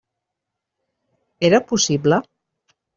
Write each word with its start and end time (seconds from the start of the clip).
Era 1.51 1.63
possible? 1.71 2.23